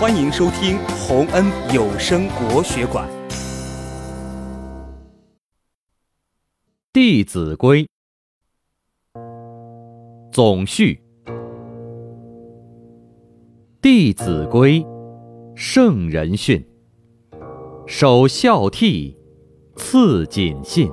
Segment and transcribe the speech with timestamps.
[0.00, 3.08] 欢迎收听洪恩有声国学馆
[6.92, 7.84] 《弟子规》
[10.32, 11.00] 总序。
[13.80, 14.80] 《弟子规》，
[15.54, 16.66] 圣人训。
[17.86, 19.14] 首孝悌，
[19.76, 20.90] 次谨信。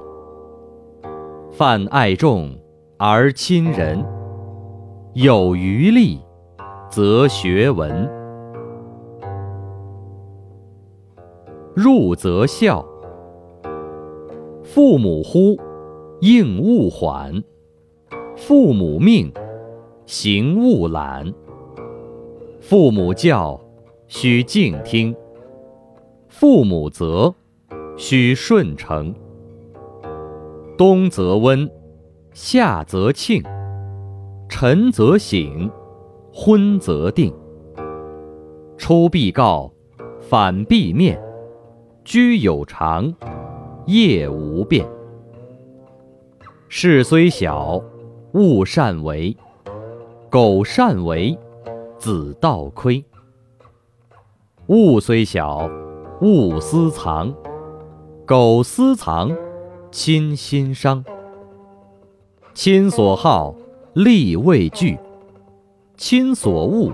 [1.52, 2.56] 泛爱众
[3.00, 4.06] 而亲仁，
[5.16, 6.22] 有余力，
[6.92, 8.21] 则学文。
[11.74, 12.86] 入则孝，
[14.62, 15.58] 父母呼，
[16.20, 17.42] 应勿缓；
[18.36, 19.32] 父母命，
[20.06, 21.34] 行勿懒；
[22.60, 23.58] 父母教，
[24.08, 25.16] 须敬听；
[26.28, 27.34] 父母责，
[27.96, 29.16] 须顺承。
[30.78, 31.70] 冬则温，
[32.34, 33.42] 夏则庆，
[34.50, 35.72] 晨则省，
[36.34, 37.34] 昏则定。
[38.76, 39.72] 出必告，
[40.20, 41.18] 反必面。
[42.04, 43.14] 居有常，
[43.86, 44.88] 业无变。
[46.68, 47.80] 事虽小，
[48.34, 49.36] 勿擅为；
[50.30, 51.38] 苟擅为，
[52.00, 53.04] 子道亏。
[54.68, 55.70] 物虽小，
[56.22, 57.32] 勿私藏；
[58.26, 59.32] 苟私藏，
[59.92, 61.06] 亲心伤。
[62.54, 63.54] 亲所好，
[63.94, 64.98] 力为具；
[65.98, 66.92] 亲所恶，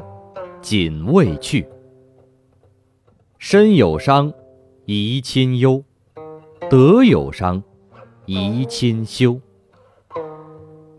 [0.62, 1.66] 谨为去。
[3.38, 4.34] 身有伤。
[4.88, 5.84] 贻亲忧，
[6.70, 7.62] 德有伤；
[8.26, 9.38] 贻亲羞。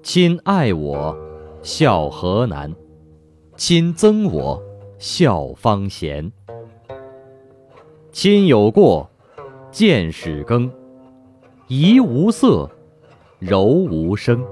[0.03, 1.17] 亲爱我，
[1.63, 2.71] 孝何难；
[3.57, 4.63] 亲憎我，
[4.99, 6.31] 孝方贤。
[8.13, 9.09] 亲有过，
[9.73, 10.69] 谏使更；
[11.69, 12.71] 怡无色，
[13.39, 14.45] 柔无声。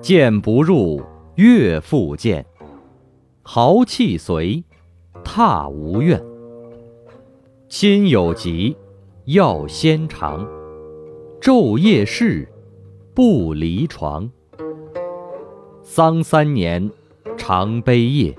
[0.00, 1.02] 谏不入，
[1.34, 2.44] 悦复谏；
[3.42, 4.62] 豪气随，
[5.24, 6.24] 挞无怨。
[7.76, 8.76] 心有疾，
[9.24, 10.46] 药先尝；
[11.40, 12.48] 昼夜侍，
[13.12, 14.30] 不离床。
[15.82, 16.88] 丧三年，
[17.36, 18.32] 常悲夜；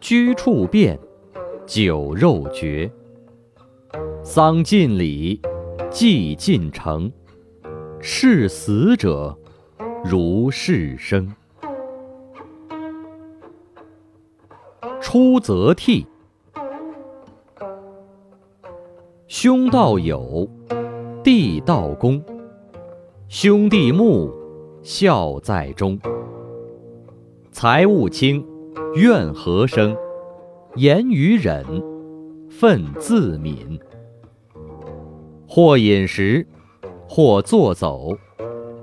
[0.00, 0.98] 居处变，
[1.64, 2.90] 酒肉绝。
[4.24, 5.40] 丧尽礼，
[5.88, 7.08] 祭尽诚。
[8.00, 9.38] 视死者，
[10.04, 11.32] 如视生。
[15.00, 16.04] 出则悌。
[19.42, 20.46] 兄道友，
[21.24, 22.22] 弟道恭。
[23.30, 24.30] 兄弟睦，
[24.82, 25.98] 孝在中。
[27.50, 28.44] 财物轻，
[28.96, 29.96] 怨何生？
[30.74, 31.64] 言语忍，
[32.50, 33.80] 忿自泯。
[35.48, 36.46] 或饮食，
[37.08, 38.14] 或坐走，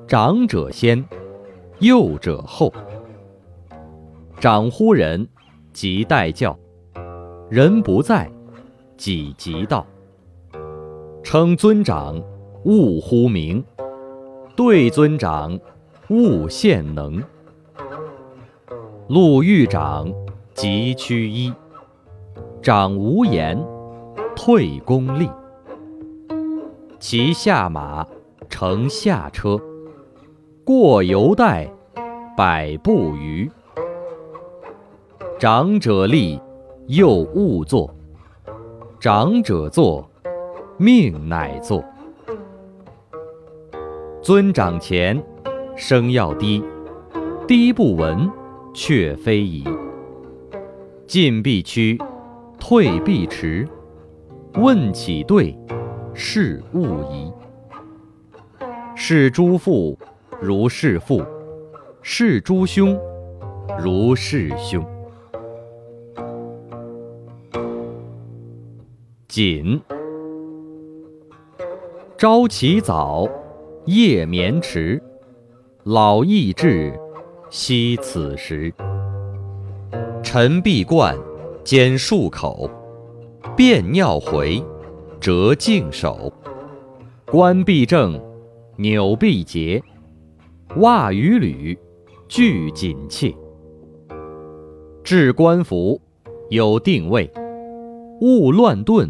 [0.08, 1.06] 长者先，
[1.78, 2.74] 幼者后。
[4.40, 5.28] 长呼人，
[5.72, 6.58] 即待教；
[7.48, 8.28] 人不在，
[8.98, 9.86] 己即到。
[11.30, 12.24] 称尊长，
[12.64, 13.62] 勿呼名；
[14.56, 15.60] 对尊长，
[16.08, 17.22] 勿献能。
[19.10, 20.10] 路遇长，
[20.54, 21.54] 即趋揖；
[22.62, 23.62] 长无言，
[24.38, 25.30] 退恭立。
[26.98, 28.08] 骑下马，
[28.48, 29.60] 乘下车，
[30.64, 31.70] 过犹待，
[32.38, 33.52] 百步余。
[35.38, 36.40] 长者立，
[36.86, 37.90] 幼勿坐；
[38.98, 40.10] 长者坐。
[40.80, 41.84] 命乃作。
[44.22, 45.24] 尊长前，
[45.76, 46.64] 声要低，
[47.48, 48.30] 低不闻，
[48.76, 49.64] 却非宜。
[51.08, 51.98] 进必趋，
[52.60, 53.68] 退必迟。
[54.54, 55.58] 问起对，
[56.14, 57.34] 事勿疑。
[58.96, 59.98] 是诸父
[60.40, 61.24] 如是父，
[62.04, 63.00] 是诸兄
[63.80, 64.86] 如是兄。
[69.28, 69.82] 谨。
[72.18, 73.30] 朝起早，
[73.86, 75.00] 夜眠迟，
[75.84, 76.92] 老易至，
[77.52, 78.74] 惜此时。
[80.24, 81.16] 晨必冠，
[81.64, 82.68] 兼漱口，
[83.56, 84.60] 便尿回，
[85.20, 86.34] 折净手。
[87.28, 88.20] 冠必正，
[88.78, 89.80] 纽必结，
[90.78, 91.78] 袜与履
[92.28, 93.32] 俱紧切。
[95.04, 96.02] 置冠服，
[96.50, 97.32] 有定位，
[98.22, 99.08] 勿乱顿，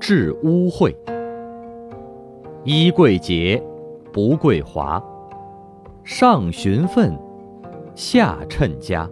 [0.00, 0.92] 致污秽。
[2.64, 3.62] 衣贵洁，
[4.10, 5.02] 不贵华。
[6.02, 7.14] 上循分，
[7.94, 9.06] 下称家。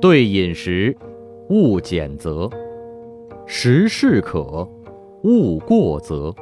[0.00, 0.96] 对饮食，
[1.48, 2.50] 勿拣择；
[3.46, 4.68] 食适可，
[5.22, 6.34] 勿过则。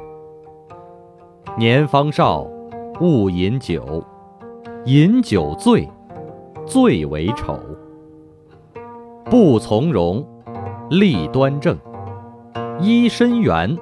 [1.59, 2.47] 年方少，
[2.99, 4.03] 勿饮酒；
[4.85, 5.87] 饮酒醉，
[6.65, 7.55] 最为丑。
[9.25, 10.25] 不从容，
[10.89, 11.77] 立端正，
[12.81, 13.77] 揖深圆，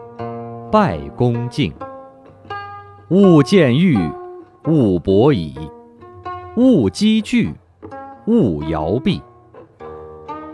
[0.70, 1.72] 拜恭敬。
[3.12, 3.98] 勿见欲，
[4.68, 5.54] 勿博倚，
[6.56, 7.54] 勿积聚，
[8.26, 9.22] 勿摇臂。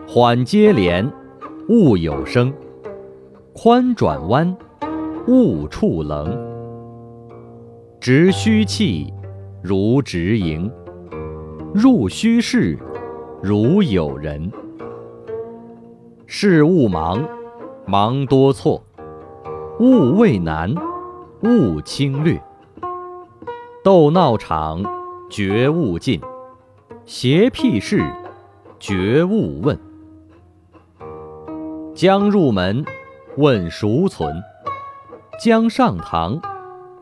[0.08, 1.08] 缓接连，
[1.70, 2.52] 勿有声；
[3.54, 4.58] 宽转弯，
[5.28, 6.36] 勿触棱。
[8.00, 9.14] 直虚气，
[9.62, 10.68] 如直盈；
[11.76, 12.76] 入虚室，
[13.40, 14.52] 如有人。
[16.26, 17.24] 事勿忙，
[17.86, 18.82] 忙多错；
[19.80, 20.74] 勿畏难，
[21.44, 22.42] 勿轻略。
[23.88, 24.84] 斗闹场，
[25.30, 26.20] 绝勿近；
[27.06, 28.04] 邪僻事，
[28.82, 29.80] 绝勿问。
[31.96, 32.84] 将入门，
[33.38, 34.30] 问孰存；
[35.42, 36.38] 将上堂，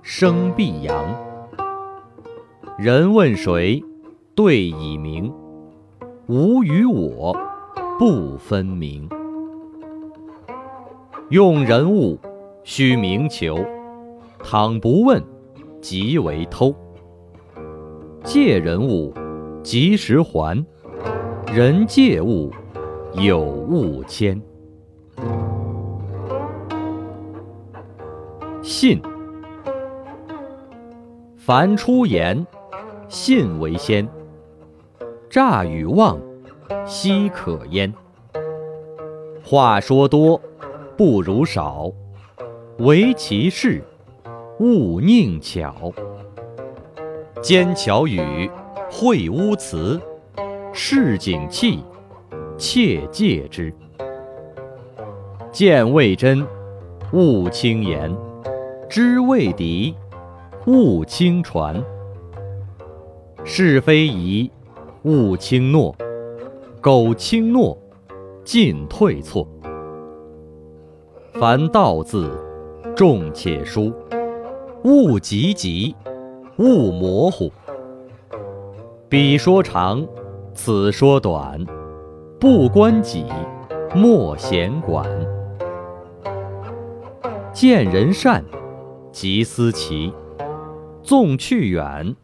[0.03, 1.03] 声必扬。
[2.77, 3.83] 人问谁，
[4.35, 5.33] 对以明；
[6.27, 7.35] 吾与我，
[7.97, 9.09] 不分明。
[11.31, 12.19] 用人物，
[12.63, 13.55] 须明求；
[14.37, 15.23] 倘不问，
[15.87, 16.73] 即为偷。
[18.23, 19.13] 借人物，
[19.61, 20.65] 及时还；
[21.53, 22.51] 人借物，
[23.13, 24.41] 有物迁。
[28.63, 28.99] 信，
[31.37, 32.43] 凡出言，
[33.07, 34.09] 信为先。
[35.29, 36.19] 诈与妄，
[36.87, 37.93] 奚可焉？
[39.43, 40.41] 话说多。
[40.97, 41.91] 不如少，
[42.79, 43.83] 唯其事，
[44.59, 45.91] 勿佞巧。
[47.41, 48.49] 奸巧语，
[48.89, 49.99] 秽污辞，
[50.71, 51.83] 市井气，
[52.57, 53.73] 切戒之。
[55.51, 56.45] 见未真，
[57.11, 58.15] 勿轻言；
[58.89, 59.93] 知未敌，
[60.65, 61.83] 勿轻传。
[63.43, 64.49] 是非疑，
[65.03, 65.93] 勿轻诺；
[66.81, 67.77] 苟轻诺，
[68.45, 69.45] 进退错。
[71.33, 72.31] 凡道字，
[72.95, 73.93] 重且疏，
[74.85, 75.95] 勿急急，
[76.57, 77.51] 勿模糊。
[79.09, 80.07] 彼说长，
[80.53, 81.65] 此说短，
[82.39, 83.25] 不关己，
[83.95, 85.09] 莫闲管。
[87.51, 88.45] 见人善，
[89.11, 90.13] 即思齐；
[91.01, 92.15] 纵去远，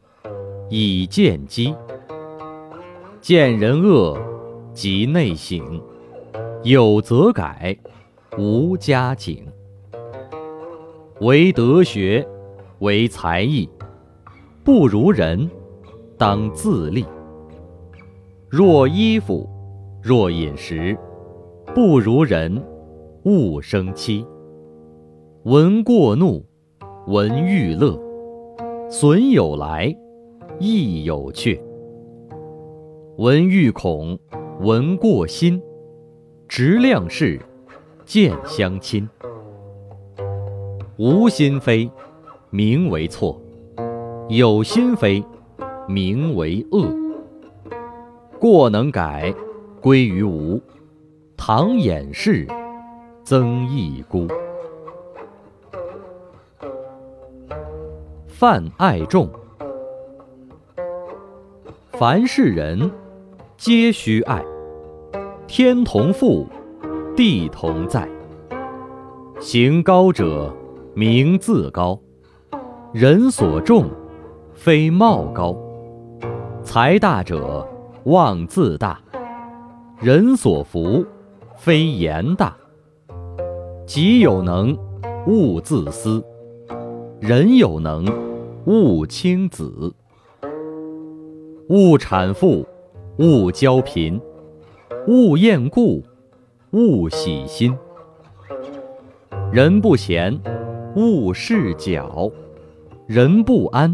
[0.70, 1.74] 以见机。
[3.22, 4.16] 见人恶，
[4.72, 5.60] 即内省；
[6.62, 7.76] 有则改。
[8.38, 9.48] 无加警。
[11.22, 12.26] 唯德学，
[12.82, 13.70] 为才艺，
[14.64, 15.48] 不如人，
[16.18, 17.06] 当自立。
[18.50, 19.48] 若衣服，
[20.02, 20.98] 若饮食，
[21.76, 22.60] 不如人，
[23.24, 24.26] 勿生戚。
[25.44, 26.44] 闻过怒，
[27.06, 27.96] 闻欲乐，
[28.90, 29.96] 损有来，
[30.60, 31.62] 益有去。
[33.18, 34.18] 闻欲恐，
[34.60, 35.62] 闻过心，
[36.48, 37.40] 直量事。
[38.04, 39.08] 见相亲，
[40.98, 41.90] 无心非，
[42.52, 43.40] 名为错；
[44.28, 45.24] 有心非，
[45.88, 46.94] 名为恶。
[48.38, 49.34] 过能改，
[49.80, 50.60] 归于无；
[51.38, 52.46] 唐掩饰，
[53.24, 54.28] 增益孤。
[58.28, 59.30] 泛爱众，
[61.94, 62.92] 凡是人，
[63.56, 64.44] 皆须爱。
[65.48, 66.46] 天同覆。
[67.14, 68.08] 地同在，
[69.40, 70.52] 行高者
[70.96, 72.00] 名自高，
[72.94, 73.90] 人所重
[74.54, 75.56] 非貌高；
[76.62, 77.66] 财大者
[78.04, 79.00] 望自大，
[80.02, 81.06] 人所福
[81.56, 82.54] 非言大。
[83.86, 84.78] 己有能，
[85.26, 86.22] 勿自私；
[87.22, 88.06] 人有能，
[88.66, 89.96] 勿轻子。
[91.70, 92.68] 勿产妇，
[93.20, 94.20] 勿骄贫，
[95.08, 96.04] 勿厌故。
[96.72, 97.74] 勿喜心，
[99.52, 100.38] 人不闲，
[100.96, 102.32] 勿事搅；
[103.14, 103.94] 人不安，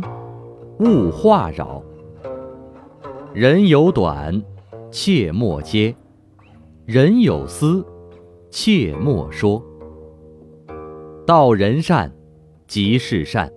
[0.80, 1.82] 勿话扰。
[3.34, 4.44] 人有短，
[4.92, 5.96] 切莫揭；
[6.86, 7.84] 人有私，
[8.52, 9.60] 切莫说。
[11.26, 12.12] 道人善，
[12.68, 13.50] 即是善；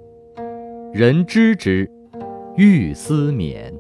[0.95, 1.91] 人知之，
[2.57, 3.71] 欲思勉。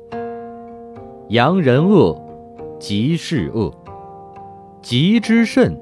[1.31, 2.15] 扬人恶，
[2.79, 3.75] 即是恶。
[4.83, 5.75] 急之甚，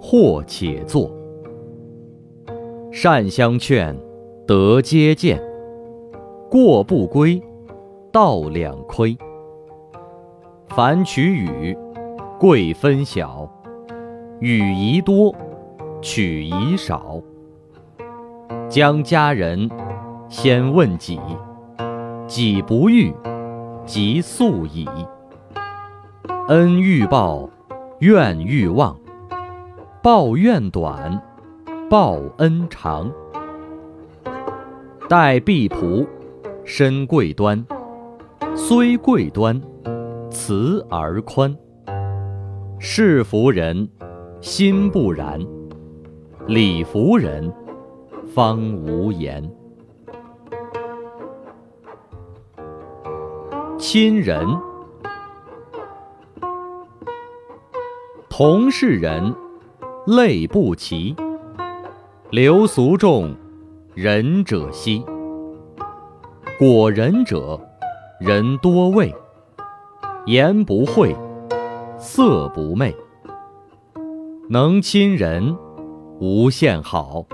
[0.00, 1.10] 或且作。
[2.90, 3.94] 善相劝，
[4.48, 5.36] 德皆见；
[6.50, 7.38] 过不归，
[8.10, 9.14] 道两亏。
[10.68, 11.76] 凡取与，
[12.40, 13.46] 贵分晓；
[14.40, 15.34] 与宜多，
[16.00, 17.20] 取宜少。
[18.70, 19.68] 将家人，
[20.30, 21.18] 先问己；
[22.26, 23.12] 己不欲，
[23.84, 24.88] 即速矣。
[26.48, 27.46] 恩欲报。
[27.98, 28.96] 怨欲忘，
[30.02, 31.20] 报怨短，
[31.90, 33.12] 报恩长。
[35.08, 36.06] 待婢仆，
[36.66, 37.64] 身贵端，
[38.54, 39.58] 虽贵端，
[40.30, 41.56] 慈而宽。
[42.78, 43.88] 事服人，
[44.42, 45.40] 心不然；
[46.46, 47.50] 礼服人，
[48.34, 49.50] 方无言。
[53.78, 54.46] 亲人，
[58.28, 59.34] 同是人，
[60.06, 61.16] 类不齐。
[62.28, 63.34] 流俗众，
[64.00, 65.04] 仁者稀。
[66.56, 67.60] 果仁者，
[68.20, 69.12] 人多畏。
[70.24, 71.16] 言不讳。
[71.98, 72.94] 色不昧，
[74.48, 75.58] 能亲人，
[76.20, 77.26] 无限好；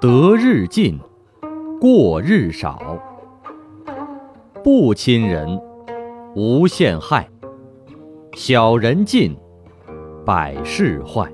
[0.00, 0.98] 得日进，
[1.78, 2.98] 过日少。
[4.64, 5.60] 不亲人，
[6.34, 7.24] 无限害；
[8.32, 9.36] 小人尽，
[10.24, 11.30] 百事坏。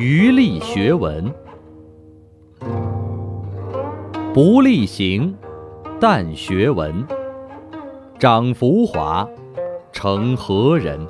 [0.00, 1.30] 余力学文，
[4.32, 5.36] 不力行，
[6.00, 7.06] 但学文。
[8.18, 9.28] 长浮华，
[9.92, 11.06] 成何人？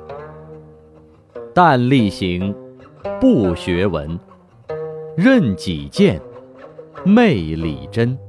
[1.55, 2.53] 但力行，
[3.21, 4.19] 不学文，
[5.15, 6.21] 任己见，
[7.05, 8.19] 昧理真。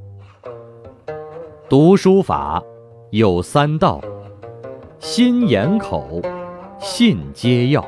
[1.69, 2.63] 读书法
[3.11, 4.01] 有三道：
[5.01, 6.23] 心眼口，
[6.79, 7.85] 信皆要。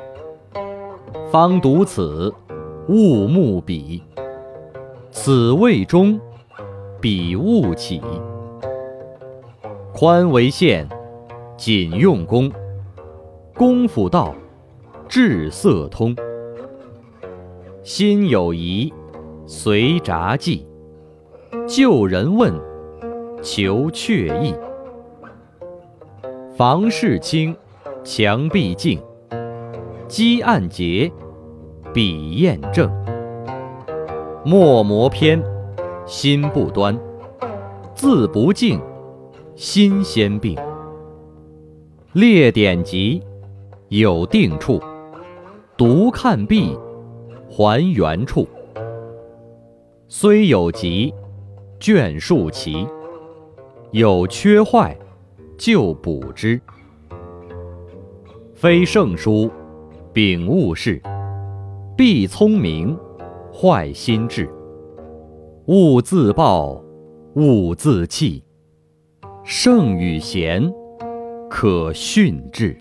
[1.31, 2.33] 方读此，
[2.88, 4.03] 勿慕彼。
[5.11, 6.21] 此谓中，
[7.00, 8.00] 彼勿起。
[9.93, 10.88] 宽为限，
[11.57, 12.50] 谨用功。
[13.55, 14.35] 功夫到，
[15.09, 16.14] 志色通。
[17.83, 18.93] 心有疑，
[19.47, 20.67] 随札记。
[21.67, 22.53] 旧人问，
[23.41, 24.55] 求确意。
[26.57, 27.57] 房事清，
[28.03, 29.00] 墙壁净。
[30.09, 31.11] 积案洁，
[31.94, 32.90] 笔砚正。
[34.44, 35.40] 墨磨偏，
[36.04, 36.98] 心不端。
[37.94, 38.80] 字不敬。
[39.54, 40.58] 心先病，
[42.12, 43.22] 列典籍，
[43.86, 44.80] 有定处；
[45.76, 46.76] 读看毕，
[47.48, 48.48] 还原处。
[50.08, 51.14] 虽有疾，
[51.78, 52.84] 卷数齐；
[53.92, 54.98] 有缺坏，
[55.56, 56.60] 就补之。
[58.56, 59.48] 非圣书，
[60.12, 61.00] 秉物事；
[61.96, 62.98] 必聪明，
[63.52, 64.50] 坏心智。
[65.66, 66.82] 勿自暴，
[67.36, 68.42] 勿自弃。
[69.44, 70.68] 圣与贤，
[71.48, 72.76] 可训致。